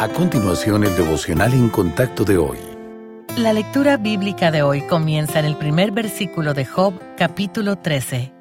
[0.00, 2.58] A continuación, el devocional en contacto de hoy.
[3.36, 8.32] La lectura bíblica de hoy comienza en el primer versículo de Job, capítulo 13.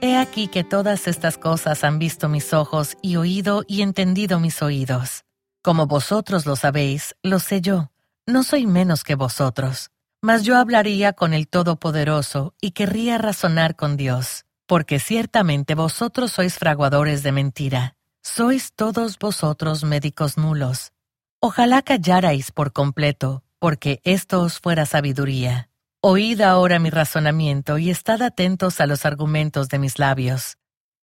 [0.00, 4.62] He aquí que todas estas cosas han visto mis ojos y oído y entendido mis
[4.62, 5.24] oídos.
[5.60, 7.90] Como vosotros lo sabéis, lo sé yo.
[8.24, 9.90] No soy menos que vosotros.
[10.22, 16.56] Mas yo hablaría con el Todopoderoso y querría razonar con Dios, porque ciertamente vosotros sois
[16.56, 17.95] fraguadores de mentira
[18.26, 20.92] sois todos vosotros médicos nulos.
[21.40, 25.70] Ojalá callarais por completo, porque esto os fuera sabiduría.
[26.02, 30.56] Oíd ahora mi razonamiento y estad atentos a los argumentos de mis labios.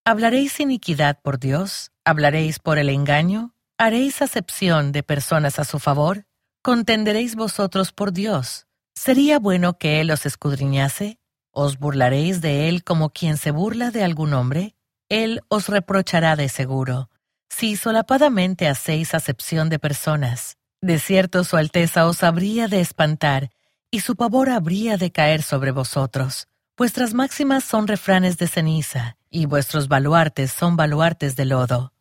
[0.05, 1.91] ¿Hablaréis iniquidad por Dios?
[2.03, 3.55] ¿Hablaréis por el engaño?
[3.77, 6.25] ¿Haréis acepción de personas a su favor?
[6.61, 8.67] ¿Contenderéis vosotros por Dios?
[8.95, 11.19] ¿Sería bueno que Él os escudriñase?
[11.51, 14.75] ¿Os burlaréis de Él como quien se burla de algún hombre?
[15.07, 17.09] Él os reprochará de seguro
[17.57, 23.51] si solapadamente hacéis acepción de personas, de cierto su Alteza os habría de espantar,
[23.91, 26.47] y su pavor habría de caer sobre vosotros.
[26.75, 31.93] Vuestras máximas son refranes de ceniza, y vuestros baluartes son baluartes de lodo.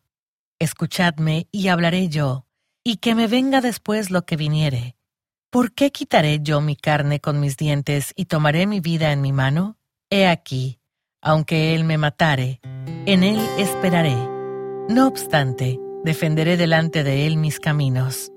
[0.57, 2.47] Escuchadme y hablaré yo,
[2.83, 4.95] y que me venga después lo que viniere.
[5.51, 9.31] ¿Por qué quitaré yo mi carne con mis dientes y tomaré mi vida en mi
[9.31, 9.77] mano?
[10.09, 10.79] He aquí,
[11.21, 12.59] aunque él me matare,
[13.05, 14.32] en él esperaré
[14.89, 18.31] no obstante, defenderé delante de él mis caminos.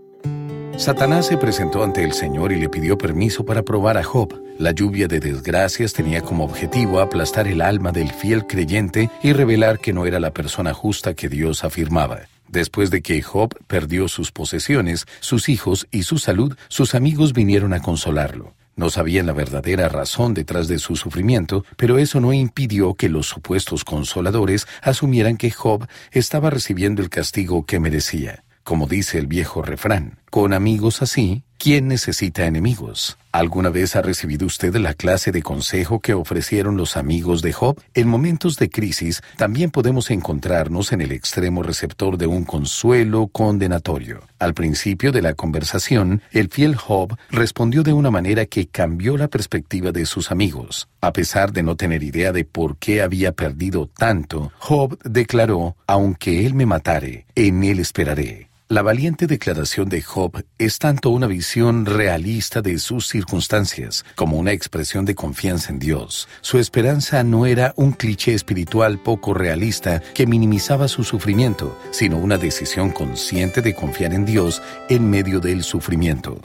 [0.77, 4.43] Satanás se presentó ante el Señor y le pidió permiso para probar a Job.
[4.59, 9.79] La lluvia de desgracias tenía como objetivo aplastar el alma del fiel creyente y revelar
[9.79, 12.21] que no era la persona justa que Dios afirmaba.
[12.49, 17.73] Después de que Job perdió sus posesiones, sus hijos y su salud, sus amigos vinieron
[17.73, 18.55] a consolarlo.
[18.79, 23.27] No sabían la verdadera razón detrás de su sufrimiento, pero eso no impidió que los
[23.27, 28.45] supuestos consoladores asumieran que Job estaba recibiendo el castigo que merecía.
[28.65, 33.17] Como dice el viejo refrán, con amigos así, ¿quién necesita enemigos?
[33.33, 37.81] ¿Alguna vez ha recibido usted la clase de consejo que ofrecieron los amigos de Job?
[37.93, 44.23] En momentos de crisis también podemos encontrarnos en el extremo receptor de un consuelo condenatorio.
[44.39, 49.29] Al principio de la conversación, el fiel Job respondió de una manera que cambió la
[49.29, 50.89] perspectiva de sus amigos.
[51.03, 56.47] A pesar de no tener idea de por qué había perdido tanto, Job declaró, aunque
[56.47, 58.49] él me matare, en él esperaré.
[58.69, 64.51] La valiente declaración de Job es tanto una visión realista de sus circunstancias como una
[64.51, 66.29] expresión de confianza en Dios.
[66.41, 72.39] Su esperanza no era un cliché espiritual poco realista que minimizaba su sufrimiento, sino una
[72.39, 76.41] decisión consciente de confiar en Dios en medio del sufrimiento.